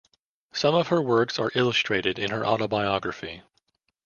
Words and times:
Some 0.51 0.73
of 0.73 0.87
her 0.87 0.99
works 0.99 1.37
are 1.37 1.51
illustrated 1.53 2.17
in 2.17 2.31
her 2.31 2.43
autobiography. 2.43 3.43